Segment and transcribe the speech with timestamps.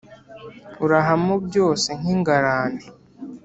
[0.85, 2.83] urahamo byose nk’ingarane